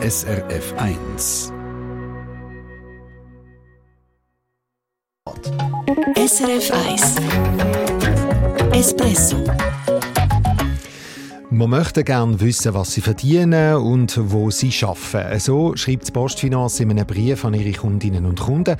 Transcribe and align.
SRF 0.00 0.74
1. 0.78 1.52
SRF 6.14 6.70
1 6.70 7.16
Espresso 8.72 9.44
man 11.50 11.70
möchte 11.70 12.04
gerne 12.04 12.40
wissen, 12.40 12.74
was 12.74 12.92
sie 12.92 13.00
verdienen 13.00 13.74
und 13.76 14.16
wo 14.30 14.50
sie 14.50 14.70
arbeiten. 14.86 15.40
So 15.40 15.74
schreibt 15.74 16.06
die 16.06 16.12
Postfinanz 16.12 16.78
in 16.78 16.90
einem 16.90 17.04
Brief 17.04 17.44
an 17.44 17.54
ihre 17.54 17.72
Kundinnen 17.72 18.26
und 18.26 18.38
Kunden. 18.38 18.76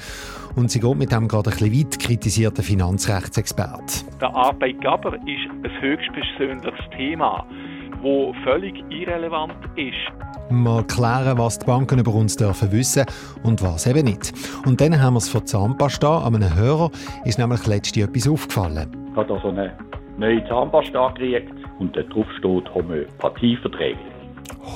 Und 0.55 0.71
sie 0.71 0.79
geht 0.79 0.97
mit 0.97 1.11
dem 1.11 1.27
gerade 1.27 1.51
ein 1.51 1.57
bisschen 1.57 1.77
weit, 1.77 1.99
kritisiert 1.99 2.57
der 2.57 2.65
Finanzrechtsexperte. 2.65 4.05
Der 4.21 4.33
Arbeitgeber 4.33 5.15
ist 5.27 5.51
ein 5.65 5.81
höchstpersönliches 5.81 6.91
Thema, 6.97 7.45
wo 8.03 8.33
völlig 8.45 8.77
irrelevant 8.91 9.57
ist. 9.75 10.28
Mal 10.51 10.85
klären, 10.85 11.37
was 11.39 11.59
die 11.59 11.67
Banken 11.67 11.99
über 11.99 12.15
uns 12.15 12.37
dürfen 12.37 12.73
wissen 12.73 13.05
und 13.43 13.63
was 13.63 13.87
eben 13.87 14.05
nicht. 14.05 14.33
Und 14.65 14.81
dann 14.81 15.01
haben 15.01 15.15
wir 15.15 15.19
es 15.19 15.29
von 15.29 15.47
Zahnpasta. 15.47 16.25
An 16.25 16.37
einem 16.37 16.55
Hörer 16.55 16.91
ist 17.25 17.39
nämlich 17.39 17.67
letztens 17.67 18.07
etwas 18.07 18.29
aufgefallen. 18.29 19.09
Ich 19.11 19.17
habe 19.17 19.35
da 19.35 19.41
so 19.41 19.49
eine 19.49 19.73
neue 20.17 20.47
Zahnpasta 20.49 21.11
gekriegt 21.11 21.53
und 21.79 21.97
da 21.97 22.03
drauf 22.03 22.27
steht 22.39 22.75
homöopathieverträglich. 22.75 23.99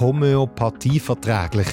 Homöopathieverträglich. 0.00 1.68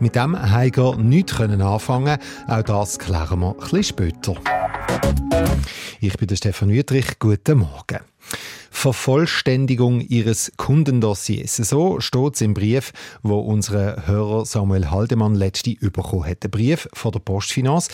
Mit 0.00 0.14
dem 0.14 0.38
haben 0.38 0.76
wir 0.76 0.96
nichts 0.96 1.40
anfangen 1.40 2.18
Auch 2.46 2.62
das 2.62 2.98
klären 2.98 3.40
wir 3.40 3.56
etwas 3.58 3.88
später. 3.88 4.34
Ich 6.00 6.16
bin 6.16 6.28
der 6.28 6.36
Stefan 6.36 6.70
Wüttrich. 6.70 7.18
Guten 7.18 7.58
Morgen. 7.58 8.00
Vervollständigung 8.70 10.00
ihres 10.00 10.52
Kundendossiers. 10.56 11.56
So 11.56 12.00
steht 12.00 12.34
es 12.34 12.40
im 12.40 12.54
Brief, 12.54 12.92
wo 13.22 13.38
unser 13.38 14.06
Hörer 14.06 14.44
Samuel 14.44 14.90
Haldemann 14.90 15.34
letzte 15.34 15.74
bekommen 15.90 16.24
hat. 16.24 16.42
Der 16.42 16.48
Brief 16.48 16.88
von 16.92 17.12
der 17.12 17.20
Postfinanz. 17.20 17.88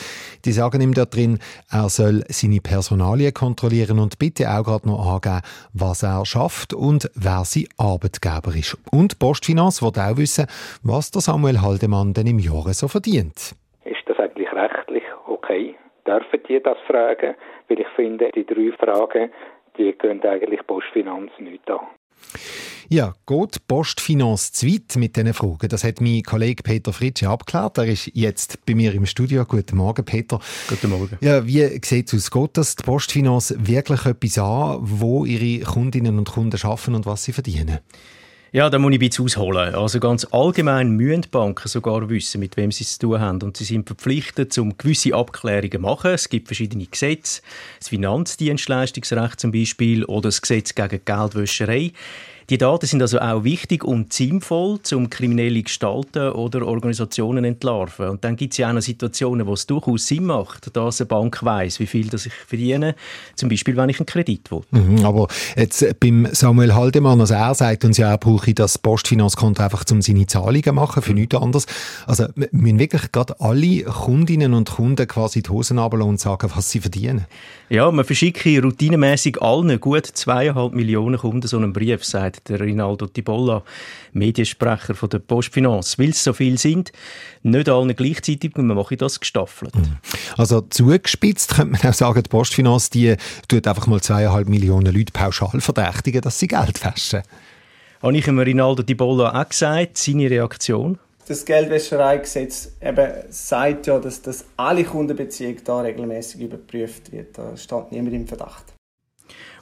Die 0.44 0.52
sagen 0.52 0.80
ihm 0.80 0.94
da 0.94 1.04
drin, 1.04 1.38
er 1.70 1.88
soll 1.88 2.24
seine 2.28 2.60
Personalien 2.60 3.34
kontrollieren 3.34 3.98
und 3.98 4.18
bitte 4.18 4.50
auch 4.50 4.64
gerade 4.64 4.88
noch 4.88 5.14
angeben, 5.14 5.40
was 5.72 6.02
er 6.02 6.24
schafft 6.26 6.74
und 6.74 7.10
wer 7.14 7.44
sein 7.44 7.68
Arbeitgeber 7.78 8.54
ist. 8.54 8.76
Und 8.90 9.18
Postfinanz 9.18 9.82
wird 9.82 9.98
auch 9.98 10.16
wissen, 10.16 10.46
was 10.82 11.10
der 11.10 11.22
Samuel 11.22 11.62
Haldemann 11.62 12.14
denn 12.14 12.26
im 12.26 12.38
Jahr 12.38 12.72
so 12.72 12.88
verdient. 12.88 13.54
Ist 13.84 14.04
das 14.06 14.18
eigentlich 14.18 14.52
rechtlich 14.52 15.04
okay? 15.26 15.74
Dürfen 16.06 16.40
die 16.48 16.62
das 16.62 16.76
fragen? 16.86 17.34
Weil 17.68 17.80
ich 17.80 17.88
finde, 17.96 18.30
die 18.34 18.44
drei 18.44 18.72
Fragen 18.76 19.30
die 19.76 19.92
gehen 19.98 20.22
eigentlich 20.22 20.66
Postfinanz 20.66 21.30
nicht 21.38 21.68
an. 21.70 21.80
Ja, 22.88 23.14
geht 23.26 23.66
Postfinanz 23.66 24.52
zu 24.52 24.66
weit 24.66 24.96
mit 24.96 25.16
diesen 25.16 25.32
Fragen? 25.32 25.68
Das 25.68 25.84
hat 25.84 26.00
mein 26.00 26.22
Kollege 26.22 26.62
Peter 26.62 26.92
Fritsche 26.92 27.28
abgeklärt. 27.28 27.78
Er 27.78 27.86
ist 27.86 28.10
jetzt 28.14 28.64
bei 28.66 28.74
mir 28.74 28.94
im 28.94 29.06
Studio. 29.06 29.44
Guten 29.44 29.76
Morgen, 29.76 30.04
Peter. 30.04 30.38
Guten 30.68 30.90
Morgen. 30.90 31.18
Ja, 31.20 31.46
wie 31.46 31.66
sieht 31.82 32.12
es 32.12 32.14
aus? 32.14 32.30
Geht 32.30 32.56
das 32.56 32.76
die 32.76 32.82
Postfinanz 32.82 33.54
wirklich 33.58 34.04
etwas 34.04 34.38
an, 34.38 34.78
wo 34.82 35.24
ihre 35.24 35.64
Kundinnen 35.64 36.18
und 36.18 36.30
Kunden 36.30 36.58
arbeiten 36.62 36.94
und 36.94 37.06
was 37.06 37.24
sie 37.24 37.32
verdienen? 37.32 37.80
Ja, 38.54 38.70
da 38.70 38.78
muss 38.78 38.92
ich 38.92 38.98
ein 38.98 39.08
bisschen 39.08 39.24
ausholen. 39.24 39.74
Also 39.74 39.98
ganz 39.98 40.24
allgemein 40.30 40.90
müssen 40.90 41.26
Banken 41.28 41.66
sogar 41.66 42.08
wissen, 42.08 42.38
mit 42.38 42.56
wem 42.56 42.70
sie 42.70 42.84
es 42.84 42.98
zu 42.98 43.08
tun 43.08 43.20
haben. 43.20 43.42
Und 43.42 43.56
sie 43.56 43.64
sind 43.64 43.88
verpflichtet, 43.88 44.56
um 44.58 44.78
gewisse 44.78 45.12
Abklärungen 45.12 45.72
zu 45.72 45.78
machen. 45.80 46.12
Es 46.12 46.28
gibt 46.28 46.46
verschiedene 46.46 46.86
Gesetze, 46.86 47.42
das 47.80 47.88
Finanzdienstleistungsrecht 47.88 49.40
zum 49.40 49.50
Beispiel 49.50 50.04
oder 50.04 50.28
das 50.28 50.40
Gesetz 50.40 50.72
gegen 50.72 51.04
Geldwäscherei. 51.04 51.90
Die 52.50 52.58
Daten 52.58 52.86
sind 52.86 53.00
also 53.00 53.18
auch 53.18 53.44
wichtig 53.44 53.84
und 53.84 54.12
sinnvoll, 54.12 54.78
um 54.92 55.08
kriminelle 55.08 55.62
Gestalten 55.62 56.30
oder 56.32 56.66
Organisationen 56.66 57.44
zu 57.44 57.48
entlarven. 57.48 58.08
Und 58.10 58.24
dann 58.24 58.36
gibt 58.36 58.52
es 58.52 58.58
ja 58.58 58.68
auch 58.68 58.74
noch 58.74 58.82
Situationen, 58.82 59.46
wo 59.46 59.54
es 59.54 59.66
durchaus 59.66 60.06
Sinn 60.06 60.26
macht, 60.26 60.76
dass 60.76 61.00
eine 61.00 61.06
Bank 61.06 61.42
weiß, 61.42 61.80
wie 61.80 61.86
viel 61.86 62.08
das 62.08 62.26
ich 62.26 62.32
verdiene. 62.32 62.94
Zum 63.34 63.48
Beispiel, 63.48 63.76
wenn 63.76 63.88
ich 63.88 63.98
einen 63.98 64.06
Kredit 64.06 64.50
will. 64.50 64.62
Mhm, 64.70 65.04
aber 65.04 65.28
jetzt 65.56 65.84
beim 66.00 66.28
Samuel 66.32 66.74
Haldemann, 66.74 67.20
also 67.20 67.34
er 67.34 67.54
sagt 67.54 67.84
uns 67.84 67.96
ja, 67.96 68.10
er 68.10 68.18
brauche 68.18 68.52
das 68.52 68.76
Postfinanzkonto 68.78 69.62
einfach, 69.62 69.84
um 69.90 70.02
seine 70.02 70.26
Zahlungen 70.26 70.74
machen, 70.74 71.02
für 71.02 71.14
nichts 71.14 71.34
anderes. 71.34 71.66
Also 72.06 72.26
müssen 72.50 72.78
wirklich 72.78 73.10
gerade 73.12 73.40
alle 73.40 73.84
Kundinnen 73.84 74.54
und 74.54 74.70
Kunden 74.70 75.08
quasi 75.08 75.42
die 75.42 75.50
Hosen 75.50 75.78
und 75.78 76.20
sagen, 76.20 76.50
was 76.54 76.70
sie 76.70 76.80
verdienen? 76.80 77.26
Ja, 77.70 77.90
man 77.90 78.04
verschicke 78.04 78.60
routinemäßig 78.60 79.40
allen 79.40 79.80
gut 79.80 80.06
zweieinhalb 80.06 80.74
Millionen 80.74 81.18
Kunden 81.18 81.48
so 81.48 81.56
einen 81.56 81.72
Brief, 81.72 82.04
sagt 82.04 82.33
sagt 82.34 82.48
der 82.48 82.60
Rinaldo 82.60 83.06
Tibolla, 83.06 83.62
Mediensprecher 84.12 84.94
von 84.94 85.08
der 85.08 85.18
Postfinanz. 85.20 85.98
Weil 85.98 86.10
es 86.10 86.24
so 86.24 86.32
viel 86.32 86.58
sind, 86.58 86.92
nicht 87.42 87.68
allen 87.68 87.94
gleichzeitig, 87.94 88.56
man 88.56 88.66
mache 88.66 88.96
das 88.96 89.20
gestaffelt. 89.20 89.74
Mhm. 89.74 89.98
Also 90.36 90.62
zugespitzt 90.62 91.54
könnte 91.54 91.72
man 91.72 91.90
auch 91.90 91.94
sagen, 91.94 92.22
die 92.22 92.28
Postfinanz 92.28 92.90
die 92.90 93.16
tut 93.48 93.66
einfach 93.66 93.86
mal 93.86 94.00
zweieinhalb 94.00 94.48
Millionen 94.48 94.94
Leute 94.94 95.12
pauschal 95.12 95.60
verdächtigen, 95.60 96.20
dass 96.20 96.38
sie 96.38 96.48
Geld 96.48 96.84
waschen. 96.84 97.22
Habe 98.02 98.16
ich 98.16 98.28
Rinaldo 98.28 98.82
Tibolla 98.82 99.40
auch 99.40 99.48
gesagt, 99.48 99.96
seine 99.96 100.28
Reaktion? 100.28 100.98
Das 101.26 101.42
Geldwäschereigesetz 101.46 102.72
eben 102.82 103.12
sagt 103.30 103.86
ja, 103.86 103.98
dass, 103.98 104.20
dass 104.20 104.44
alle 104.58 104.84
Kundenbeziehungen 104.84 105.62
da 105.64 105.80
regelmäßig 105.80 106.42
überprüft 106.42 107.10
wird. 107.12 107.38
Da 107.38 107.56
steht 107.56 107.92
niemand 107.92 108.14
im 108.14 108.26
Verdacht. 108.26 108.73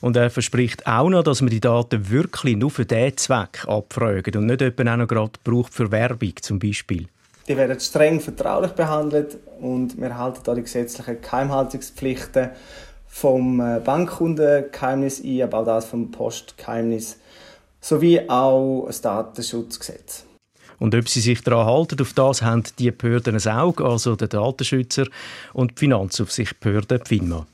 Und 0.02 0.16
er 0.16 0.30
verspricht 0.30 0.86
auch 0.86 1.08
noch, 1.08 1.22
dass 1.22 1.40
man 1.40 1.50
die 1.50 1.60
Daten 1.60 2.10
wirklich 2.10 2.56
nur 2.56 2.70
für 2.70 2.84
diesen 2.84 3.16
Zweck 3.16 3.64
abfragen 3.68 4.36
und 4.36 4.46
nicht 4.46 4.60
etwa 4.60 4.92
auch 4.92 4.96
noch 4.96 5.06
gerade 5.06 5.32
braucht 5.44 5.72
für 5.72 5.90
Werbung 5.92 6.32
zum 6.42 6.58
Beispiel. 6.58 7.06
Die 7.46 7.56
werden 7.56 7.78
streng 7.78 8.20
vertraulich 8.20 8.72
behandelt 8.72 9.38
und 9.60 10.00
wir 10.00 10.18
halten 10.18 10.40
da 10.44 10.54
die 10.54 10.62
gesetzlichen 10.62 11.20
Geheimhaltungspflichten 11.22 12.50
vom 13.06 13.60
äh, 13.60 13.78
Bankkundengeheimnis 13.78 15.22
ein, 15.22 15.42
aber 15.42 15.60
auch 15.60 15.66
das 15.66 15.84
vom 15.84 16.10
Postgeheimnis 16.10 17.18
sowie 17.80 18.28
auch 18.28 18.86
das 18.86 19.02
Datenschutzgesetz. 19.02 20.24
Und 20.78 20.96
ob 20.96 21.08
sie 21.08 21.20
sich 21.20 21.42
daran 21.42 21.66
halten, 21.66 22.00
auf 22.00 22.12
das 22.12 22.42
haben 22.42 22.64
die 22.80 22.90
Behörden 22.90 23.36
ein 23.36 23.52
Auge, 23.52 23.84
also 23.84 24.16
der 24.16 24.26
Datenschützer 24.26 25.06
und 25.52 25.72
die 25.72 25.74
Finanzaufsicht 25.76 26.58
Behörde, 26.58 26.98
die 26.98 27.18
FINMA. 27.18 27.46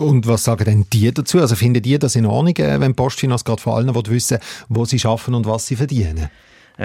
Und 0.00 0.28
was 0.28 0.44
sagen 0.44 0.64
denn 0.64 0.86
die 0.92 1.12
dazu? 1.12 1.40
Also 1.40 1.56
finden 1.56 1.82
die 1.82 1.98
das 1.98 2.14
in 2.14 2.24
Ordnung, 2.24 2.56
äh, 2.56 2.80
wenn 2.80 2.94
Postfinanz 2.94 3.42
gerade 3.42 3.60
vor 3.60 3.76
allem 3.76 3.92
wissen 3.94 4.38
wo 4.68 4.84
sie 4.84 5.00
arbeiten 5.04 5.34
und 5.34 5.46
was 5.46 5.66
sie 5.66 5.76
verdienen? 5.76 6.30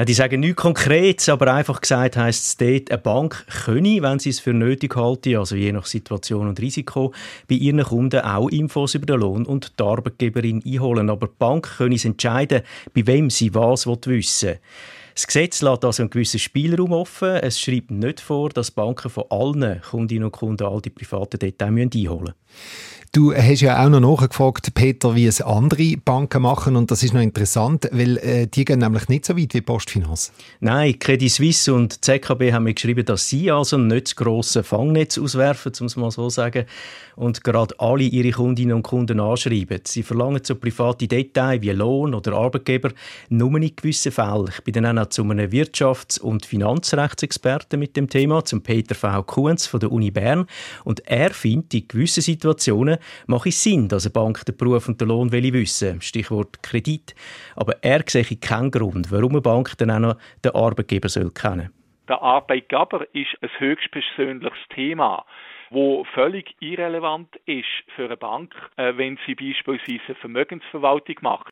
Die 0.07 0.13
sagen 0.15 0.39
nichts 0.39 0.59
Konkretes, 0.59 1.29
aber 1.29 1.53
einfach 1.53 1.79
gesagt 1.79 2.17
heisst 2.17 2.45
es 2.47 2.57
dort, 2.57 2.89
eine 2.89 2.97
Bank 2.97 3.45
könne, 3.63 4.01
wenn 4.01 4.17
sie 4.17 4.31
es 4.31 4.39
für 4.39 4.51
nötig 4.51 4.95
halten, 4.95 5.35
also 5.35 5.55
je 5.55 5.71
nach 5.71 5.85
Situation 5.85 6.47
und 6.47 6.59
Risiko, 6.59 7.13
bei 7.47 7.53
ihren 7.53 7.83
Kunden 7.83 8.21
auch 8.21 8.49
Infos 8.49 8.95
über 8.95 9.05
den 9.05 9.19
Lohn 9.19 9.45
und 9.45 9.79
die 9.79 9.83
Arbeitgeberin 9.83 10.63
einholen. 10.65 11.11
Aber 11.11 11.27
die 11.27 11.35
Bank 11.37 11.75
könne 11.77 11.93
es 11.93 12.05
entscheiden, 12.05 12.63
bei 12.95 13.05
wem 13.05 13.29
sie 13.29 13.53
was 13.53 13.85
wissen 13.85 14.49
will. 14.49 14.59
Das 15.13 15.27
Gesetz 15.27 15.61
lässt 15.61 15.85
also 15.85 16.01
einen 16.01 16.09
gewissen 16.09 16.39
Spielraum 16.39 16.91
offen. 16.91 17.35
Es 17.35 17.59
schreibt 17.59 17.91
nicht 17.91 18.19
vor, 18.19 18.49
dass 18.49 18.71
Banken 18.71 19.11
von 19.11 19.25
allen 19.29 19.79
Kundinnen 19.81 20.25
und 20.25 20.31
Kunden 20.31 20.65
all 20.65 20.81
die 20.81 20.89
privaten 20.89 21.37
Details 21.37 21.69
einholen 21.69 22.19
müssen. 22.19 22.33
Du 23.15 23.31
hast 23.31 23.61
ja 23.61 23.85
auch 23.85 23.89
noch 23.89 23.99
nachgefragt, 23.99 24.73
Peter, 24.73 25.13
wie 25.13 25.27
es 25.27 25.39
andere 25.39 25.97
Banken 26.03 26.41
machen 26.41 26.75
und 26.75 26.89
das 26.89 27.03
ist 27.03 27.13
noch 27.13 27.21
interessant, 27.21 27.87
weil 27.91 28.17
äh, 28.17 28.47
die 28.47 28.65
gehen 28.65 28.79
nämlich 28.79 29.07
nicht 29.07 29.25
so 29.25 29.37
weit 29.37 29.53
wie 29.53 29.61
Postfinanz. 29.61 30.31
Nein, 30.61 30.97
Credit 30.97 31.31
Suisse 31.31 31.71
und 31.71 32.03
ZKB 32.03 32.51
haben 32.51 32.63
mir 32.63 32.73
geschrieben, 32.73 33.05
dass 33.05 33.29
sie 33.29 33.51
also 33.51 33.77
nicht 33.77 34.07
das 34.07 34.15
grosse 34.15 34.63
Fangnetz 34.63 35.19
auswerfen, 35.19 35.73
um 35.79 35.85
es 35.85 35.95
mal 35.95 36.09
so 36.09 36.27
sagen, 36.31 36.65
und 37.15 37.43
gerade 37.43 37.79
alle 37.79 38.01
ihre 38.01 38.31
Kundinnen 38.31 38.77
und 38.77 38.81
Kunden 38.81 39.19
anschreiben. 39.19 39.81
Sie 39.83 40.01
verlangen 40.01 40.41
so 40.43 40.55
private 40.55 41.07
Details 41.07 41.61
wie 41.61 41.69
Lohn 41.69 42.15
oder 42.15 42.33
Arbeitgeber 42.33 42.89
nur 43.29 43.55
in 43.57 43.75
gewissen 43.75 44.11
Fällen. 44.11 44.49
Ich 44.49 44.63
bin 44.63 44.73
dann 44.83 44.97
auch 44.97 45.09
zu 45.09 45.21
einem 45.21 45.51
Wirtschafts- 45.51 46.19
und 46.19 46.47
Finanzrechtsexperten 46.47 47.79
mit 47.79 47.95
dem 47.95 48.09
Thema, 48.09 48.43
zum 48.43 48.63
Peter 48.63 48.95
V. 48.95 49.21
Kunz 49.21 49.67
von 49.67 49.79
der 49.79 49.91
Uni 49.91 50.09
Bern 50.09 50.47
und 50.83 51.07
er 51.07 51.29
findet 51.29 51.75
in 51.75 51.87
gewissen 51.87 52.21
Situationen 52.21 52.97
mache 53.27 53.49
es 53.49 53.63
Sinn, 53.63 53.87
dass 53.87 54.05
eine 54.05 54.13
Bank 54.13 54.45
den 54.45 54.57
Beruf 54.57 54.87
und 54.87 54.99
den 54.99 55.07
Lohn 55.07 55.31
will 55.31 55.53
wissen 55.53 56.01
Stichwort 56.01 56.61
Kredit. 56.63 57.15
Aber 57.55 57.75
er 57.81 58.03
sehe 58.07 58.23
keinen 58.23 58.71
Grund, 58.71 59.11
warum 59.11 59.31
eine 59.31 59.41
Bank 59.41 59.77
dann 59.77 59.91
auch 59.91 59.99
noch 59.99 60.17
den 60.43 60.55
Arbeitgeber 60.55 61.09
soll 61.09 61.31
kennen 61.31 61.69
Der 62.07 62.21
Arbeitgeber 62.21 63.05
ist 63.13 63.35
ein 63.41 63.49
höchstpersönliches 63.59 64.59
Thema 64.73 65.25
wo 65.73 66.05
völlig 66.13 66.55
irrelevant 66.59 67.35
ist 67.45 67.65
für 67.95 68.05
eine 68.05 68.17
Bank, 68.17 68.53
äh, 68.77 68.93
wenn 68.95 69.17
sie 69.25 69.35
beispielsweise 69.35 70.15
Vermögensverwaltung 70.21 71.15
macht. 71.21 71.49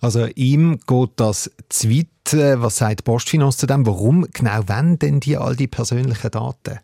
Also 0.00 0.26
ihm 0.36 0.78
geht 0.86 1.10
das 1.16 1.54
zu 1.68 1.90
weit. 1.90 2.32
Äh, 2.32 2.62
was 2.62 2.78
sagt 2.78 3.04
Postfinanz 3.04 3.56
zu 3.56 3.66
dem? 3.66 3.86
Warum 3.86 4.26
genau 4.32 4.60
wenn 4.66 4.98
denn 4.98 5.20
die 5.20 5.36
all 5.36 5.56
die 5.56 5.66
persönlichen 5.66 6.30
Daten? 6.30 6.80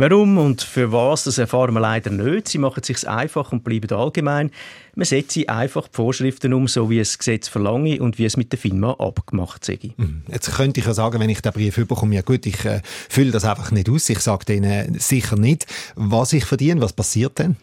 Warum 0.00 0.38
und 0.38 0.62
für 0.62 0.92
was, 0.92 1.24
das 1.24 1.36
erfahren 1.36 1.74
wir 1.74 1.80
leider 1.80 2.08
nicht. 2.08 2.48
Sie 2.48 2.56
machen 2.56 2.80
es 2.80 2.86
sich 2.86 3.06
einfach 3.06 3.52
und 3.52 3.64
bleiben 3.64 3.92
allgemein. 3.92 4.50
Man 4.94 5.04
setzt 5.04 5.46
einfach 5.46 5.88
die 5.88 5.94
Vorschriften 5.94 6.54
um, 6.54 6.68
so 6.68 6.88
wie 6.88 7.00
es 7.00 7.18
Gesetz 7.18 7.48
verlange 7.48 8.00
und 8.00 8.16
wie 8.16 8.24
es 8.24 8.38
mit 8.38 8.50
der 8.50 8.58
FINMA 8.58 8.92
abgemacht 8.92 9.62
sei. 9.62 9.78
Mhm. 9.98 10.22
Jetzt 10.32 10.54
könnte 10.54 10.80
ich 10.80 10.86
ja 10.86 10.94
sagen, 10.94 11.20
wenn 11.20 11.28
ich 11.28 11.42
den 11.42 11.52
Brief 11.52 11.76
bekomme, 11.76 12.14
ja 12.14 12.22
gut, 12.22 12.46
ich 12.46 12.64
äh, 12.64 12.80
fülle 13.10 13.30
das 13.30 13.44
einfach 13.44 13.72
nicht 13.72 13.90
aus. 13.90 14.08
Ich 14.08 14.20
sage 14.20 14.46
denen 14.46 14.98
sicher 14.98 15.36
nicht, 15.36 15.66
was 15.96 16.32
ich 16.32 16.46
verdiene. 16.46 16.80
Was 16.80 16.94
passiert 16.94 17.38
denn? 17.38 17.56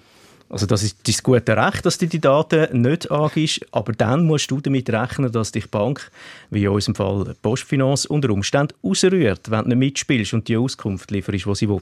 Also 0.48 0.68
das 0.68 0.84
ist 0.84 1.08
das 1.08 1.24
gute 1.24 1.58
Recht, 1.58 1.88
dass 1.88 1.98
du 1.98 2.06
die 2.06 2.22
Daten 2.22 2.82
nicht 2.82 3.10
angibst, 3.10 3.66
aber 3.72 3.94
dann 3.94 4.28
musst 4.28 4.52
du 4.52 4.62
damit 4.62 4.92
rechnen, 4.92 5.32
dass 5.32 5.54
dich 5.54 5.64
die 5.64 5.70
Bank, 5.72 6.12
wie 6.52 6.66
in 6.66 6.70
unserem 6.70 6.94
Fall 6.94 7.36
Postfinance, 7.42 8.08
unter 8.08 8.30
Umständen 8.30 8.76
ausrührt, 8.84 9.50
wenn 9.50 9.64
du 9.64 9.70
nicht 9.70 9.80
mitspielst 9.80 10.36
und 10.36 10.48
die 10.48 10.58
Auskunft 10.58 11.10
lieferst, 11.10 11.48
die 11.48 11.56
sie 11.56 11.68
will. 11.68 11.82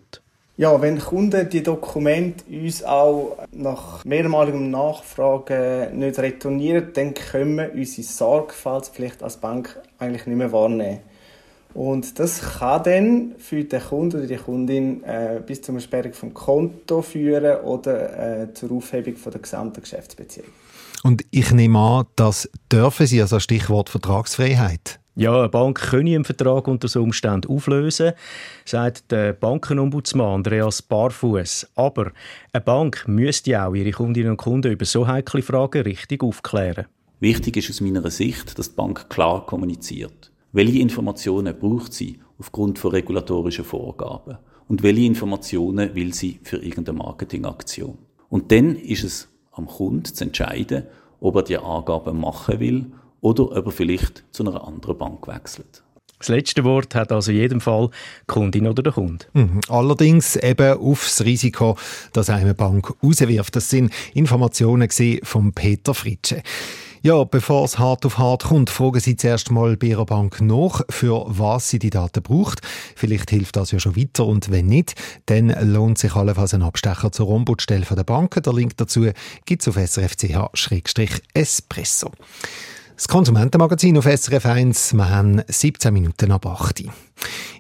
Ja, 0.57 0.81
wenn 0.81 0.99
Kunden 0.99 1.49
die 1.49 1.63
Dokumente 1.63 2.45
uns 2.49 2.81
auch 2.81 3.37
nach 3.51 4.05
mehrmaligem 4.05 4.71
Nachfragen 4.71 5.99
nicht 5.99 6.17
retournieren, 6.17 6.91
dann 6.93 7.13
können 7.13 7.57
wir 7.57 7.73
unsere 7.73 8.07
Sorgfaltspflicht 8.07 9.21
als 9.21 9.35
Bank 9.35 9.77
eigentlich 9.99 10.25
nicht 10.27 10.37
mehr 10.37 10.53
wahrnehmen. 10.53 10.99
Und 11.73 12.19
das 12.19 12.39
kann 12.57 12.83
dann 12.83 13.35
für 13.37 13.65
den 13.65 13.81
Kunden 13.81 14.19
oder 14.19 14.27
die 14.27 14.37
Kundin 14.37 15.03
äh, 15.03 15.41
bis 15.45 15.61
zur 15.61 15.77
Sperrung 15.81 16.13
vom 16.13 16.33
Konto 16.33 17.01
führen 17.01 17.65
oder 17.65 18.43
äh, 18.43 18.53
zur 18.53 18.71
Aufhebung 18.71 19.17
von 19.17 19.33
der 19.33 19.41
gesamten 19.41 19.81
Geschäftsbeziehung. 19.81 20.47
Und 21.03 21.25
ich 21.31 21.51
nehme 21.51 21.77
an, 21.77 22.05
das 22.15 22.49
dürfen 22.71 23.07
Sie, 23.07 23.21
also 23.21 23.41
Stichwort 23.41 23.89
Vertragsfreiheit. 23.89 25.01
Ja, 25.17 25.39
eine 25.39 25.47
Bank 25.47 25.79
könne 25.79 26.13
einen 26.13 26.25
Vertrag 26.25 26.67
unter 26.67 26.89
so 26.89 27.01
Umständen 27.01 27.49
auflösen, 27.49 28.11
sagt 28.65 29.13
der 29.13 29.31
Bankenombudsmann 29.31 30.35
Andreas 30.35 30.81
Barfuß. 30.81 31.67
Aber 31.75 32.11
eine 32.51 32.61
Bank 32.61 33.05
müsste 33.07 33.63
auch 33.63 33.73
ihre 33.73 33.91
Kundinnen 33.91 34.31
und 34.31 34.37
Kunden 34.37 34.73
über 34.73 34.83
so 34.83 35.07
heikle 35.07 35.41
Fragen 35.41 35.83
richtig 35.83 36.21
aufklären. 36.21 36.87
Wichtig 37.21 37.55
ist 37.55 37.69
aus 37.69 37.79
meiner 37.79 38.11
Sicht, 38.11 38.59
dass 38.59 38.71
die 38.71 38.75
Bank 38.75 39.09
klar 39.09 39.45
kommuniziert. 39.45 40.33
Welche 40.51 40.79
Informationen 40.79 41.57
braucht 41.57 41.93
sie 41.93 42.19
aufgrund 42.37 42.77
von 42.77 42.91
regulatorischen 42.91 43.63
Vorgaben? 43.63 44.37
Und 44.67 44.83
welche 44.83 45.05
Informationen 45.05 45.95
will 45.95 46.13
sie 46.13 46.41
für 46.43 46.57
irgendeine 46.57 46.97
Marketingaktion? 46.97 47.97
Und 48.27 48.51
dann 48.51 48.75
ist 48.75 49.05
es 49.05 49.29
am 49.53 49.67
Kunden 49.67 50.03
zu 50.03 50.25
entscheiden, 50.25 50.87
ob 51.21 51.37
er 51.37 51.43
die 51.43 51.57
Angaben 51.57 52.19
machen 52.19 52.59
will 52.59 52.91
oder 53.25 53.57
ob 53.57 53.65
er 53.65 53.71
vielleicht 53.71 54.23
zu 54.31 54.43
einer 54.43 54.67
anderen 54.67 54.99
Bank 54.99 55.27
wechselt. 55.27 55.81
Das 56.19 56.27
letzte 56.27 56.63
Wort 56.63 56.93
hat 56.93 57.11
also 57.11 57.31
in 57.31 57.37
jedem 57.37 57.59
Fall 57.59 57.89
die 58.21 58.25
Kundin 58.27 58.67
oder 58.67 58.83
der 58.83 58.93
Kunde. 58.93 59.25
Mhm. 59.33 59.61
Allerdings 59.67 60.35
eben 60.35 60.77
aufs 60.77 61.25
Risiko, 61.25 61.75
dass 62.13 62.29
eine 62.29 62.53
Bank 62.53 62.93
rauswirft. 63.03 63.55
Das 63.55 63.71
sind 63.71 63.91
Informationen 64.13 64.87
von 65.23 65.53
Peter 65.53 65.95
Fritsche. 65.95 66.43
Ja, 67.01 67.23
bevor 67.23 67.65
es 67.65 67.79
hart 67.79 68.05
auf 68.05 68.19
hart 68.19 68.43
kommt, 68.43 68.69
fragen 68.69 68.99
Sie 68.99 69.15
zuerst 69.15 69.49
mal 69.49 69.75
bei 69.75 69.87
Ihrer 69.87 70.05
Bank 70.05 70.39
nach, 70.41 70.83
für 70.89 71.25
was 71.27 71.69
sie 71.69 71.79
die 71.79 71.89
Daten 71.89 72.21
braucht. 72.23 72.61
Vielleicht 72.95 73.31
hilft 73.31 73.55
das 73.55 73.71
ja 73.71 73.79
schon 73.79 73.95
weiter 73.95 74.25
und 74.25 74.51
wenn 74.51 74.67
nicht, 74.67 74.93
dann 75.25 75.49
lohnt 75.71 75.97
sich 75.97 76.13
allenfalls 76.15 76.53
ein 76.53 76.63
Abstecher 76.63 77.11
zur 77.11 77.29
Ombudsstelle 77.29 77.85
der 77.85 78.03
Banken. 78.03 78.43
Der 78.43 78.53
Link 78.53 78.77
dazu 78.77 79.07
gibt 79.45 79.61
es 79.61 79.67
auf 79.67 79.77
srfch-espresso. 79.77 82.11
Das 82.95 83.09
Konsumentenmagazin 83.09 83.97
auf 83.97 84.05
SRF 84.05 84.45
1, 84.45 84.93
wir 84.93 85.09
haben 85.09 85.41
17 85.47 85.93
Minuten 85.93 86.31
ab 86.31 86.45
8 86.45 86.79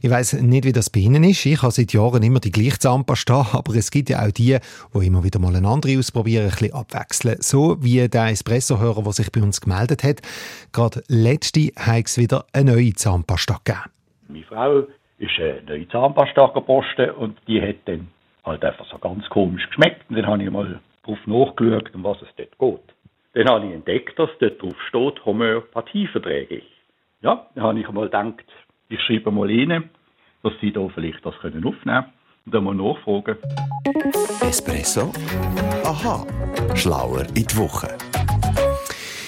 Ich 0.01 0.09
weiss 0.09 0.31
nicht, 0.31 0.63
wie 0.63 0.71
das 0.71 0.89
bei 0.89 1.01
Ihnen 1.01 1.25
ist. 1.25 1.45
Ich 1.45 1.61
habe 1.61 1.73
seit 1.73 1.91
Jahren 1.91 2.23
immer 2.23 2.39
die 2.39 2.53
gleiche 2.53 2.79
Zahnpasta, 2.79 3.47
aber 3.51 3.75
es 3.75 3.91
gibt 3.91 4.09
ja 4.09 4.25
auch 4.25 4.31
die, 4.31 4.57
die 4.93 5.05
immer 5.05 5.25
wieder 5.25 5.39
mal 5.39 5.53
eine 5.53 5.67
andere 5.67 5.99
ausprobieren, 5.99 6.45
ein 6.45 6.51
bisschen 6.51 6.73
abwechseln. 6.73 7.35
So 7.41 7.75
wie 7.83 8.07
der 8.07 8.27
Espresso-Hörer, 8.27 9.03
der 9.03 9.11
sich 9.11 9.29
bei 9.29 9.41
uns 9.41 9.59
gemeldet 9.59 10.05
hat. 10.05 10.21
Gerade 10.71 11.03
letzte 11.09 11.73
hat 11.75 12.05
es 12.05 12.17
wieder 12.17 12.45
eine 12.53 12.71
neue 12.71 12.93
Zahnpasta 12.93 13.59
gegeben. 13.65 13.91
Meine 14.29 14.45
Frau 14.45 14.83
ist 15.17 15.37
eine 15.37 15.63
neue 15.67 15.89
Zahnpasta 15.89 16.47
gepostet 16.53 17.13
und 17.17 17.37
die 17.45 17.61
hat 17.61 17.75
dann 17.87 18.07
halt 18.45 18.63
einfach 18.63 18.85
so 18.89 18.97
ganz 18.99 19.27
komisch 19.27 19.67
geschmeckt. 19.67 20.09
Und 20.09 20.15
dann 20.15 20.27
habe 20.27 20.41
ich 20.41 20.49
mal 20.49 20.79
drauf 21.03 21.19
nachgeschaut, 21.25 21.93
um 21.93 22.05
was 22.05 22.21
es 22.21 22.29
dort 22.37 22.57
geht. 22.57 22.94
Dann 23.35 23.49
habe 23.49 23.67
ich 23.67 23.73
entdeckt, 23.73 24.17
dass 24.17 24.29
dort 24.39 24.61
drauf 24.61 24.75
steht, 24.87 25.25
homöopathieverträglich. 25.25 26.63
Ja, 27.21 27.47
dann 27.53 27.63
habe 27.65 27.79
ich 27.81 27.87
einmal 27.87 28.05
gedacht, 28.05 28.45
ich 28.87 29.01
schreibe 29.01 29.29
mal 29.29 29.47
rein, 29.47 29.89
dass 30.41 30.53
Sie 30.61 30.71
da 30.71 30.87
vielleicht 30.95 31.25
das 31.25 31.35
können 31.41 31.65
aufnehmen 31.65 31.83
können 31.83 32.13
und 32.45 32.53
dann 32.53 32.63
mal 32.63 32.75
nachfragen. 32.75 33.35
Espresso? 34.39 35.11
Aha, 35.83 36.25
schlauer 36.75 37.25
in 37.35 37.45
die 37.45 37.57
Woche. 37.57 37.89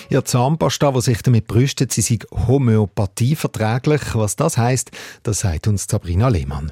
Ja, 0.09 0.23
Zahnpasta, 0.23 0.89
die 0.93 1.01
sich 1.01 1.21
damit 1.21 1.47
brüstet, 1.47 1.91
sie 1.91 1.99
sei 1.99 2.19
homöopathieverträglich. 2.47 4.15
Was 4.15 4.37
das 4.37 4.57
heißt, 4.57 5.19
das 5.23 5.41
sagt 5.41 5.67
uns 5.67 5.85
Sabrina 5.85 6.29
Lehmann. 6.29 6.71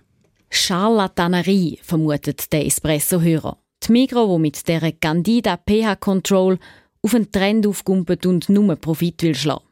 Charlatanerie, 0.49 1.79
vermutet 1.83 2.53
der 2.53 2.65
Espresso-Hörer. 2.65 3.57
Die 3.83 3.91
Migro, 3.91 4.37
die 4.37 4.41
mit 4.41 4.67
der 4.69 4.93
Candida 4.93 5.57
pH 5.57 5.97
Control 5.97 6.59
auf 7.05 7.13
einen 7.13 7.31
Trend 7.31 7.67
aufgumpelt 7.67 8.25
und 8.25 8.49
nur 8.49 8.75
Profit 8.75 9.21
will 9.21 9.35
schlagen. 9.35 9.63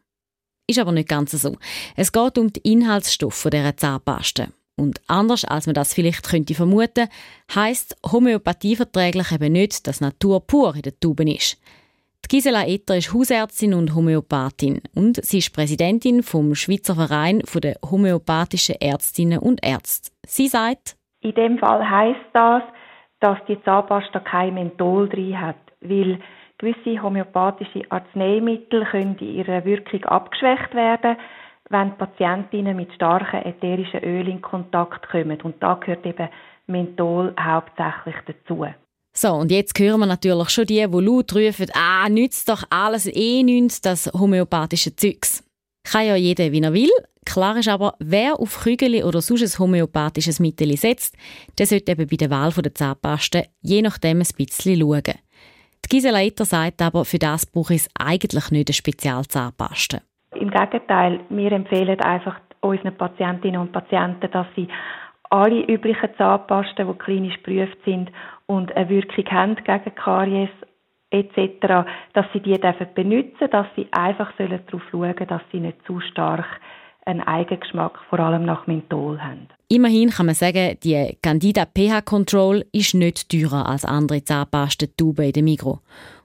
Ist 0.70 0.80
aber 0.80 0.92
nicht 0.92 1.10
ganz 1.10 1.32
so. 1.32 1.58
Es 1.96 2.12
geht 2.12 2.38
um 2.38 2.54
die 2.54 2.62
Inhaltsstoffe 2.72 3.48
dieser 3.52 3.76
Zahnpaste. 3.76 4.50
Und 4.76 5.02
anders 5.08 5.44
als 5.44 5.66
man 5.66 5.74
das 5.74 5.94
vielleicht 5.94 6.28
könnte 6.28 6.54
vermuten, 6.54 7.10
heisst 7.54 7.98
homöopathieverträglich 8.10 9.32
eben 9.32 9.52
nicht, 9.52 9.88
dass 9.88 10.00
Natur 10.00 10.46
pur 10.46 10.76
in 10.76 10.84
den 10.84 11.00
Tuben 11.00 11.28
ist. 11.28 11.60
Die 12.26 12.38
Gisela 12.38 12.66
Etter 12.66 12.98
ist 12.98 13.14
Hausärztin 13.14 13.74
und 13.74 13.94
Homöopathin 13.94 14.82
und 14.96 15.18
sie 15.24 15.40
ist 15.40 15.54
Präsidentin 15.54 16.24
vom 16.24 16.56
Schweizer 16.56 16.96
Verein 16.96 17.44
der 17.56 17.76
homöopathischen 17.84 18.76
Ärztinnen 18.80 19.40
und 19.40 19.64
Ärzte. 19.64 20.12
Sie 20.26 20.48
sagt, 20.48 20.96
in 21.22 21.34
dem 21.34 21.58
Fall 21.58 21.88
heisst 21.88 22.30
das, 22.34 22.64
dass 23.20 23.38
die 23.48 23.62
Zahnpasta 23.64 24.20
kein 24.20 24.54
Menthol 24.54 25.10
drin 25.10 25.40
hat, 25.40 25.58
weil 25.82 26.20
Gewisse 26.64 27.02
homöopathische 27.04 27.82
Arzneimittel 27.90 28.86
können 28.86 29.18
in 29.20 29.36
ihrer 29.36 29.66
Wirkung 29.66 30.06
abgeschwächt 30.06 30.74
werden, 30.74 31.18
wenn 31.70 31.98
Patientinnen 31.98 32.78
mit 32.78 32.94
starken 32.94 33.44
ätherischen 33.44 34.02
Ölen 34.02 34.28
in 34.28 34.42
Kontakt 34.42 35.10
kommen. 35.10 35.42
Und 35.42 35.62
da 35.62 35.74
gehört 35.74 36.06
eben 36.06 36.30
Menthol 36.68 37.36
hauptsächlich 37.38 38.16
dazu. 38.26 38.66
So, 39.14 39.34
und 39.34 39.52
jetzt 39.52 39.78
hören 39.78 40.00
wir 40.00 40.06
natürlich 40.06 40.50
schon 40.52 40.66
die, 40.66 40.88
die 40.88 41.06
laut 41.06 41.36
rufen, 41.36 41.68
ah, 41.74 42.08
nützt 42.08 42.48
doch 42.48 42.64
alles 42.70 43.08
eh 43.14 43.44
nichts, 43.44 43.82
das 43.82 44.10
homöopathische 44.14 44.96
Zeugs. 44.96 45.44
Kann 45.84 46.08
ja 46.08 46.16
jeder, 46.16 46.52
wie 46.54 46.62
er 46.62 46.74
will. 46.74 46.90
Klar 47.26 47.58
ist 47.58 47.68
aber, 47.68 47.96
wer 48.00 48.40
auf 48.40 48.62
Kügel 48.62 49.04
oder 49.04 49.22
sonst 49.22 49.44
ein 49.44 49.60
homöopathisches 49.60 50.40
Mittel 50.40 50.76
setzt, 50.78 51.16
der 51.58 51.68
sollte 51.68 51.92
eben 51.92 52.08
bei 52.08 52.16
der 52.16 52.30
Wahl 52.30 52.52
der 52.52 52.74
Zahnpaste 52.74 53.48
je 53.62 53.82
nachdem 53.82 54.20
ein 54.20 54.28
bisschen 54.38 54.80
schauen. 54.80 55.23
Die 55.86 55.90
Gisela 55.90 56.22
Etter 56.22 56.46
sagt 56.46 56.82
aber, 56.82 57.06
für 57.06 57.20
das 57.20 57.46
brauche 57.46 57.74
es 57.74 57.90
eigentlich 58.00 58.52
nicht 58.52 58.70
eine 58.70 58.74
Spezialzahnpaste. 58.74 60.02
Im 60.36 60.50
Gegenteil, 60.50 61.20
wir 61.30 61.52
empfehlen 61.52 62.00
einfach 62.02 62.40
unseren 62.62 62.96
Patientinnen 62.96 63.62
und 63.62 63.72
Patienten, 63.72 64.32
dass 64.32 64.48
sie 64.56 64.68
alle 65.30 65.62
üblichen 65.62 66.10
Zahnpasten, 66.18 66.88
die 66.88 66.98
klinisch 66.98 67.36
geprüft 67.44 67.78
sind 67.86 68.12
und 68.46 68.76
eine 68.76 68.90
Wirkung 68.90 69.26
haben 69.32 69.56
gegen 69.56 69.96
Karies 69.96 70.50
etc., 71.12 71.86
dass 72.14 72.26
sie 72.34 72.40
die 72.40 72.60
dürfen 72.60 72.88
benutzen, 72.96 73.50
dass 73.52 73.68
sie 73.76 73.88
einfach 73.92 74.32
darauf 74.38 74.62
schauen 74.70 75.14
sollen, 75.14 75.28
dass 75.28 75.42
sie 75.52 75.60
nicht 75.60 75.78
zu 75.86 76.00
stark 76.00 76.46
einen 77.06 77.22
Eigengeschmack, 77.22 78.00
vor 78.10 78.20
allem 78.20 78.46
nach 78.46 78.68
Menthol 78.68 79.22
haben. 79.22 79.48
Immerhin 79.74 80.12
kann 80.12 80.28
man 80.28 80.36
sagen, 80.36 80.78
die 80.84 81.18
Candida 81.24 81.66
pH 81.66 82.02
Control 82.02 82.64
ist 82.74 82.94
nicht 82.94 83.28
teurer 83.28 83.68
als 83.68 83.86
andere 83.86 84.24
Zahnpastentuben 84.24 85.26
in 85.26 85.34
der 85.34 85.42
Migro. 85.42 85.80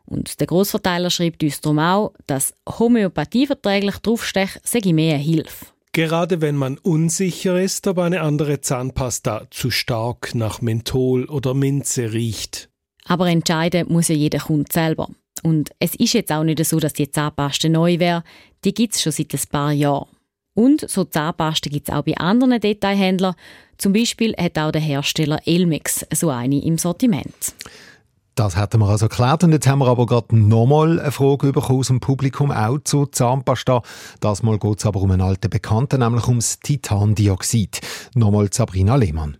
Und 0.05 0.39
der 0.39 0.47
Grossverteiler 0.47 1.09
schreibt 1.09 1.43
uns 1.43 1.63
darum 1.63 1.79
auch, 1.79 2.13
dass 2.27 2.53
homöopathieverträglich 2.69 3.97
draufstech 4.01 4.51
sei 4.65 4.93
mehr 4.93 5.17
Hilfe. 5.17 5.65
Gerade 5.93 6.43
wenn 6.43 6.57
man 6.57 6.77
unsicher 6.77 7.59
ist, 7.59 7.87
ob 7.87 8.01
eine 8.01 8.21
andere 8.21 8.61
Zahnpasta 8.61 9.47
zu 9.51 9.71
stark 9.71 10.35
nach 10.35 10.61
Menthol 10.61 11.25
oder 11.25 11.55
Minze 11.55 12.13
riecht. 12.13 12.69
Aber 13.07 13.31
entscheiden 13.31 13.89
muss 13.89 14.09
ja 14.09 14.15
jeder 14.15 14.41
Kunde 14.41 14.71
selber. 14.71 15.09
Und 15.43 15.71
es 15.79 15.95
ist 15.95 16.13
jetzt 16.13 16.33
auch 16.33 16.45
nicht 16.45 16.63
so, 16.67 16.81
dass 16.81 16.93
die 16.93 17.11
Zahnpaste 17.11 17.71
neu 17.71 17.99
wäre. 17.99 18.25
Die 18.67 18.75
gibt 18.75 18.95
es 18.95 19.01
schon 19.01 19.13
seit 19.13 19.33
ein 19.33 19.41
paar 19.51 19.73
Jahren. 19.73 20.18
Und 20.59 20.91
so 20.91 21.05
Zahnpasten 21.05 21.71
gibt 21.71 21.89
es 21.89 21.95
auch 21.95 22.03
bei 22.03 22.17
anderen 22.17 22.59
Detailhändlern. 22.61 23.37
Zum 23.77 23.93
Beispiel 23.93 24.35
hat 24.37 24.59
auch 24.59 24.73
der 24.73 24.81
Hersteller 24.81 25.39
Elmex 25.47 26.05
so 26.13 26.31
eine 26.31 26.61
im 26.65 26.79
Sortiment. 26.79 27.55
Das 28.35 28.57
hätten 28.57 28.81
wir 28.81 28.89
also 28.89 29.07
geklärt. 29.07 29.45
Und 29.45 29.53
jetzt 29.53 29.69
haben 29.69 29.79
wir 29.79 29.87
aber 29.87 30.07
gerade 30.07 30.37
nochmal 30.37 30.99
eine 30.99 31.13
Frage 31.13 31.53
bekommen 31.53 31.79
aus 31.79 31.87
dem 31.87 32.01
Publikum, 32.01 32.51
auch 32.51 32.79
zu 32.83 33.07
Zahnpasta. 33.07 33.83
Das 34.19 34.43
Mal 34.43 34.59
geht 34.59 34.81
es 34.81 34.87
aber 34.87 35.01
um 35.01 35.13
einen 35.13 35.23
alten 35.23 35.49
Bekannten, 35.49 36.01
nämlich 36.01 36.27
ums 36.27 36.59
Titandioxid. 36.59 37.81
Nochmal 38.17 38.49
Sabrina 38.53 38.97
Lehmann. 38.97 39.37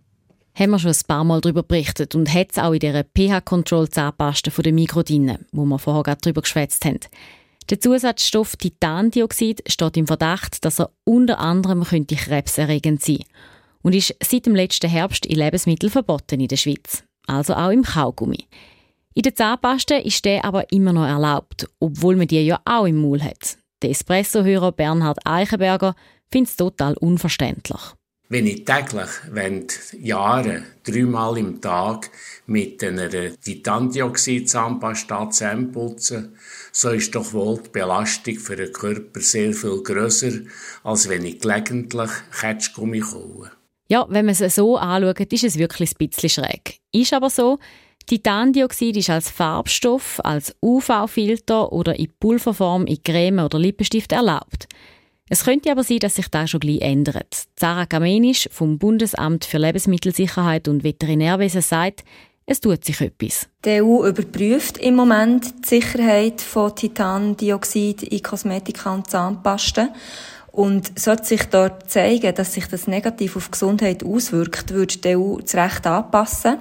haben 0.55 0.69
wir 0.69 0.79
schon 0.79 0.91
ein 0.91 1.05
paar 1.05 1.25
Mal 1.25 1.41
darüber 1.41 1.63
berichtet 1.63 2.15
und 2.15 2.33
hat 2.33 2.51
es 2.53 2.59
auch 2.59 2.71
in 2.71 2.79
dieser 2.79 3.03
pH-Control-Zahnpaste 3.03 4.51
von 4.51 4.63
der 4.63 4.71
Mikro 4.71 5.03
drin, 5.03 5.37
wo 5.51 5.65
wir 5.65 5.79
vorher 5.79 6.03
gerade 6.03 6.21
darüber 6.21 6.43
geschwätzt 6.43 6.85
haben. 6.85 6.99
Der 7.69 7.79
Zusatzstoff 7.79 8.55
Titandioxid 8.55 9.61
steht 9.71 9.97
im 9.97 10.07
Verdacht, 10.07 10.65
dass 10.65 10.79
er 10.79 10.89
unter 11.03 11.39
anderem 11.39 11.83
könnte 11.83 12.15
krebserregend 12.15 13.03
sein 13.03 13.23
und 13.83 13.93
ist 13.93 14.15
seit 14.23 14.47
dem 14.47 14.55
letzten 14.55 14.89
Herbst 14.89 15.25
in 15.27 15.37
Lebensmitteln 15.37 15.91
verboten 15.91 16.39
in 16.39 16.47
der 16.47 16.57
Schweiz, 16.57 17.03
also 17.27 17.53
auch 17.53 17.69
im 17.69 17.83
Kaugummi. 17.83 18.47
In 19.13 19.21
der 19.21 19.35
Zahnpaste 19.35 19.95
ist 19.95 20.25
der 20.25 20.45
aber 20.45 20.71
immer 20.71 20.93
noch 20.93 21.05
erlaubt, 21.05 21.67
obwohl 21.79 22.15
man 22.15 22.27
die 22.27 22.41
ja 22.41 22.59
auch 22.65 22.85
im 22.85 23.01
Maul 23.01 23.21
hat. 23.21 23.57
Der 23.83 23.91
Espresso-Hörer 23.91 24.71
Bernhard 24.71 25.19
Eichenberger 25.25 25.95
findet 26.31 26.49
es 26.49 26.57
total 26.57 26.95
unverständlich. 26.95 27.81
Wenn 28.31 28.45
ich 28.45 28.63
täglich, 28.63 29.09
während 29.31 29.91
Jahren, 29.93 30.63
dreimal 30.83 31.35
im 31.39 31.61
Tag 31.61 32.11
mit 32.45 32.83
einer 32.83 33.09
Titandioxid-Zahnpasta 33.09 35.31
Zähne 35.31 35.65
putze, 35.65 36.31
so 36.71 36.91
ist 36.91 37.15
doch 37.15 37.33
wohl 37.33 37.57
die 37.57 37.69
Belastung 37.69 38.35
für 38.35 38.55
den 38.55 38.71
Körper 38.71 39.19
sehr 39.19 39.51
viel 39.53 39.81
grösser, 39.81 40.41
als 40.83 41.09
wenn 41.09 41.25
ich 41.25 41.39
gelegentlich 41.39 42.11
Ketschgummi 42.39 42.99
kaue. 42.99 43.49
Ja, 43.89 44.05
wenn 44.09 44.27
man 44.27 44.35
es 44.39 44.55
so 44.55 44.77
anschaut, 44.77 45.33
ist 45.33 45.45
es 45.45 45.57
wirklich 45.57 45.93
ein 45.93 46.07
bisschen 46.07 46.29
schräg. 46.29 46.77
Ist 46.91 47.13
aber 47.13 47.31
so, 47.31 47.57
Titandioxid 48.05 48.95
ist 48.97 49.09
als 49.09 49.31
Farbstoff, 49.31 50.21
als 50.23 50.55
UV-Filter 50.61 51.71
oder 51.71 51.97
in 51.97 52.13
Pulverform 52.19 52.85
in 52.85 53.01
Creme 53.01 53.39
oder 53.39 53.57
Lippenstift 53.57 54.11
erlaubt. 54.11 54.67
Es 55.29 55.43
könnte 55.43 55.71
aber 55.71 55.83
sein, 55.83 55.99
dass 55.99 56.15
sich 56.15 56.27
das 56.27 56.49
schon 56.49 56.59
gleich 56.59 56.81
ändert. 56.81 57.43
Sarah 57.55 57.85
Kamenisch 57.85 58.49
vom 58.51 58.79
Bundesamt 58.79 59.45
für 59.45 59.59
Lebensmittelsicherheit 59.59 60.67
und 60.67 60.83
Veterinärwesen 60.83 61.61
sagt, 61.61 62.03
es 62.47 62.59
tut 62.61 62.83
sich 62.83 62.99
etwas. 62.99 63.47
Die 63.63 63.79
EU 63.79 64.07
überprüft 64.07 64.79
im 64.79 64.95
Moment 64.95 65.53
die 65.63 65.67
Sicherheit 65.67 66.41
von 66.41 66.75
Titandioxid 66.75 68.01
in 68.01 68.23
Kosmetika 68.23 68.91
und 68.91 69.07
Zahnpasten. 69.07 69.89
Und 70.51 70.99
sollte 70.99 71.25
sich 71.25 71.43
dort 71.43 71.91
zeigen, 71.91 72.33
dass 72.33 72.55
sich 72.55 72.65
das 72.65 72.87
negativ 72.87 73.35
auf 73.35 73.51
Gesundheit 73.51 74.03
auswirkt, 74.03 74.73
würde 74.73 74.97
die 74.97 75.15
EU 75.15 75.37
das 75.37 75.53
Recht 75.53 75.85
anpassen. 75.85 76.57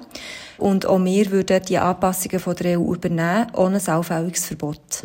Und 0.58 0.84
auch 0.84 1.02
wir 1.02 1.30
würden 1.30 1.62
die 1.66 1.78
Anpassungen 1.78 2.38
von 2.38 2.54
der 2.54 2.78
EU 2.78 2.92
übernehmen, 2.92 3.46
ohne 3.54 3.78
ein 3.78 3.88
allfälliges 3.88 4.44
Verbot. 4.44 5.04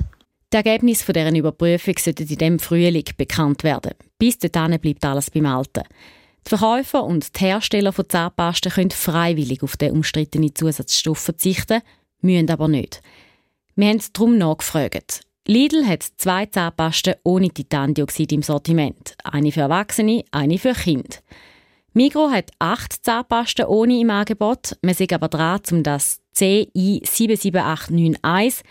Die 0.54 0.58
Ergebnisse 0.58 1.12
dieser 1.12 1.36
Überprüfung 1.36 1.96
sollten 1.98 2.28
in 2.28 2.38
diesem 2.38 2.60
Frühling 2.60 3.06
bekannt 3.18 3.64
werden. 3.64 3.94
Bis 4.20 4.38
dahin 4.38 4.80
bleibt 4.80 5.04
alles 5.04 5.32
beim 5.32 5.48
Alten. 5.48 5.82
Die 6.46 6.50
Verkäufer 6.50 7.04
und 7.04 7.36
die 7.36 7.46
Hersteller 7.46 7.92
von 7.92 8.08
Zahnpasten 8.08 8.72
können 8.72 8.92
freiwillig 8.92 9.64
auf 9.64 9.78
den 9.78 9.94
umstrittenen 9.94 10.54
Zusatzstoff 10.54 11.18
verzichten, 11.18 11.82
müssen 12.22 12.52
aber 12.52 12.68
nicht. 12.68 13.02
Wir 13.76 13.88
haben 13.88 14.02
darum 14.14 14.38
nachgefragt. 14.38 15.22
Lidl 15.48 15.88
hat 15.88 16.04
zwei 16.18 16.46
Zahnpasten 16.46 17.16
ohne 17.24 17.50
Titandioxid 17.50 18.32
im 18.32 18.44
Sortiment. 18.44 19.16
Eine 19.24 19.52
für 19.52 19.62
Erwachsene, 19.62 20.24
eine 20.30 20.60
für 20.60 20.74
Kinder. 20.74 21.18
Migro 21.94 22.30
hat 22.30 22.52
acht 22.60 23.04
Zahnpasten 23.04 23.66
ohne 23.66 24.00
im 24.00 24.12
Angebot. 24.12 24.78
Wir 24.84 24.94
sind 24.94 25.14
aber 25.14 25.30
dran, 25.30 25.62
um 25.72 25.82
das 25.82 26.22
CI 26.34 27.02
77891 27.04 28.64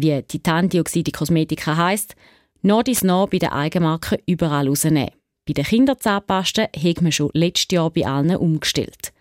wie 0.00 0.22
Titandioxid 0.22 1.08
in 1.08 1.12
Kosmetika 1.12 1.76
heisst, 1.76 2.14
noch 2.62 2.82
dies 2.82 3.02
noch 3.02 3.28
bei 3.28 3.38
den 3.38 3.50
Eigenmarken 3.50 4.18
überall 4.26 4.68
rausnehmen. 4.68 5.10
Bei 5.46 5.52
den 5.52 5.64
Kinderzahnpasten 5.64 6.66
haben 6.76 7.04
wir 7.04 7.12
schon 7.12 7.30
letztes 7.32 7.68
Jahr 7.72 7.90
bei 7.90 8.06
allen 8.06 8.36
umgestellt. 8.36 9.12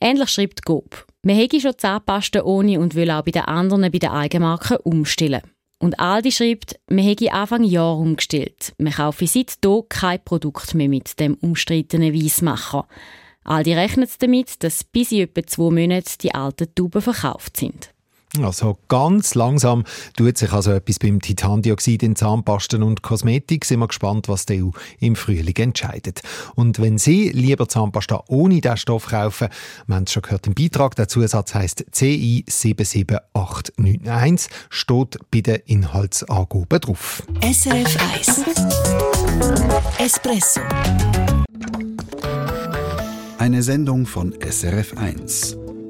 Ähnlich 0.00 0.28
schreibt 0.28 0.64
Gob. 0.64 1.06
Wir 1.22 1.34
haben 1.34 1.60
schon 1.60 1.76
Zahnpasten 1.76 2.42
ohne 2.42 2.78
und 2.78 2.94
will 2.94 3.10
auch 3.10 3.22
bei 3.22 3.32
den 3.32 3.42
anderen 3.42 3.90
bei 3.90 3.98
den 3.98 4.10
Eigenmarken 4.10 4.76
umstellen. 4.78 5.42
Und 5.78 5.98
Aldi 5.98 6.32
schreibt, 6.32 6.78
wir 6.88 7.02
haben 7.02 7.28
Anfang 7.28 7.64
Jahr 7.64 7.98
umgestellt. 7.98 8.72
Wir 8.78 8.92
kaufen 8.92 9.26
seitdem 9.26 9.82
kein 9.88 10.22
Produkt 10.24 10.74
mehr 10.74 10.88
mit 10.88 11.18
dem 11.18 11.34
umstrittenen 11.34 12.14
Weissmacher. 12.14 12.86
Aldi 13.44 13.74
rechnet 13.74 14.10
damit, 14.22 14.62
dass 14.62 14.84
bis 14.84 15.12
in 15.12 15.20
etwa 15.20 15.46
zwei 15.46 15.70
Monaten 15.70 16.14
die 16.22 16.34
alten 16.34 16.74
Tuben 16.74 17.02
verkauft 17.02 17.56
sind. 17.56 17.90
Also 18.44 18.78
ganz 18.88 19.34
langsam 19.34 19.84
tut 20.16 20.38
sich 20.38 20.52
also 20.52 20.72
etwas 20.72 20.98
beim 20.98 21.20
Titandioxid 21.20 22.02
in 22.02 22.16
Zahnpasten 22.16 22.82
und 22.82 23.02
Kosmetik. 23.02 23.64
Sind 23.64 23.80
wir 23.80 23.88
gespannt, 23.88 24.28
was 24.28 24.46
die 24.46 24.62
EU 24.62 24.70
im 25.00 25.16
Frühling 25.16 25.56
entscheidet. 25.56 26.20
Und 26.54 26.80
wenn 26.80 26.98
Sie 26.98 27.30
lieber 27.30 27.68
Zahnpasta 27.68 28.24
ohne 28.28 28.60
diesen 28.60 28.76
Stoff 28.76 29.08
kaufen, 29.08 29.48
wir 29.86 29.96
haben 29.96 30.04
es 30.04 30.12
schon 30.12 30.22
gehört 30.22 30.46
im 30.46 30.54
Beitrag, 30.54 30.94
der 30.96 31.08
Zusatz 31.08 31.54
heisst 31.54 31.84
CI 31.90 32.44
77891, 32.48 34.50
steht 34.70 35.18
bei 35.30 35.40
den 35.40 35.56
Inhaltsangaben 35.66 36.80
drauf. 36.80 37.22
SRF 37.42 37.96
1 38.14 38.44
Espresso 39.98 40.60
Eine 43.38 43.62
Sendung 43.62 44.06
von 44.06 44.34
SRF 44.40 44.96
1. 44.96 45.65